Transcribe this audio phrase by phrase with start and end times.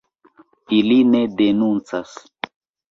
[0.79, 2.21] Ili ne denuncas.